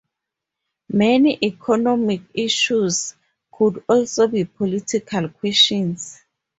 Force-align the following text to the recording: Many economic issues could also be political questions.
Many 0.91 1.37
economic 1.43 2.21
issues 2.33 3.13
could 3.51 3.83
also 3.87 4.27
be 4.27 4.45
political 4.45 5.29
questions. 5.29 6.19